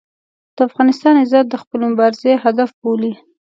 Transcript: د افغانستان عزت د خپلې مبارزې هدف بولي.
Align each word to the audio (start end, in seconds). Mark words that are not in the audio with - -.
د 0.55 0.57
افغانستان 0.69 1.13
عزت 1.23 1.45
د 1.49 1.55
خپلې 1.61 1.85
مبارزې 1.91 2.33
هدف 2.43 2.69
بولي. 2.81 3.13